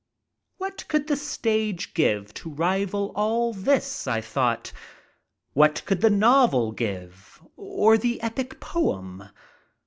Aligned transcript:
"What 0.57 0.87
could 0.87 1.05
the 1.05 1.13
Btage 1.13 1.93
give 1.93 2.33
to 2.33 2.49
rival 2.49 3.11
all 3.15 3.53
this?" 3.53 4.07
I 4.07 4.19
thought. 4.19 4.73
"What 5.53 5.85
could 5.85 6.01
the 6.01 6.09
novel 6.09 6.71
give? 6.71 7.39
or 7.55 7.99
the 7.99 8.19
epic 8.23 8.59
poem'.'" 8.59 9.29